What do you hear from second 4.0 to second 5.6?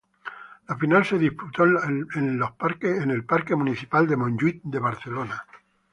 de Montjuïc de Barcelona.